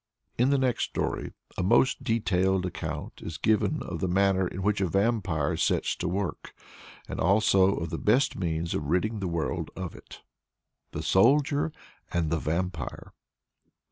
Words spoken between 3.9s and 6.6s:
the manner in which a Vampire sets to work,